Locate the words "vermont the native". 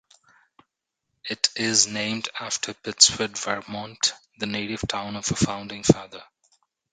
3.37-4.81